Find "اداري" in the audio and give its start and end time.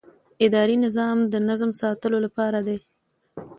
0.45-0.75